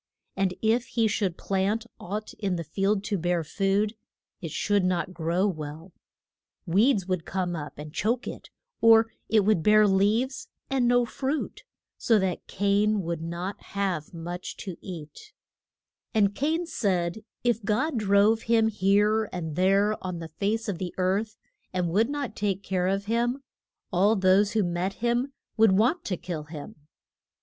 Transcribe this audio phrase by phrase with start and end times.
[0.35, 3.93] And if he should plant aught in the field to bear food,
[4.41, 5.93] it should not grow well.
[6.65, 8.49] Weeds would come up and choke it,
[8.81, 11.61] or it would bear leaves and no fruit,
[11.99, 15.33] so that Cain would not have much to eat.
[16.15, 19.55] [Illustration: THE DEATH OF A BEL.] And Cain said if God drove him here and
[19.55, 21.37] there on the face of the earth,
[21.71, 23.43] and would not take care of him,
[23.93, 26.73] all those who met him would want to kill him.